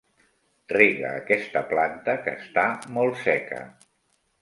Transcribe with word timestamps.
Rega 0.73 1.11
aquesta 1.17 1.63
planta, 1.75 2.17
que 2.25 2.37
està 2.47 2.67
molt 2.99 3.25
seca. 3.29 3.65